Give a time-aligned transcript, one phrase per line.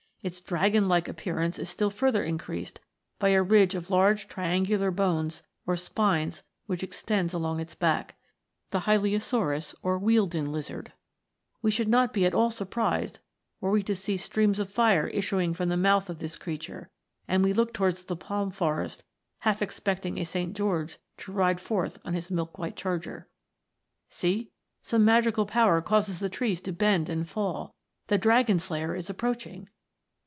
[0.23, 2.79] Its dragon like appearance is still further increased
[3.17, 8.15] by a ridge of large triangular bones or spines which extends along its back.*
[8.71, 8.79] We
[11.71, 13.19] should not be at all surprised
[13.59, 16.91] were we to see streams of fire issuing from the mouth of this creature,
[17.27, 19.03] and we look towards the palm forest
[19.39, 20.55] half expecting a St.
[20.55, 23.27] George to ride forth on his milk white charger.
[24.07, 24.51] See!
[24.83, 27.73] some magic power causes the trees to bend and fall
[28.05, 29.67] the dragon slayer is approaching